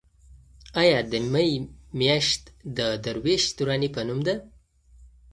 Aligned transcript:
ایا 0.81 0.99
د 1.11 1.13
مې 1.31 1.49
میاشت 1.99 2.41
د 2.77 2.79
درویش 3.03 3.43
دراني 3.57 3.89
په 3.95 4.01
نوم 4.07 4.19
ده؟ 4.27 4.35